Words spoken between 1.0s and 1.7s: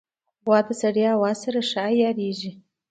هوا سره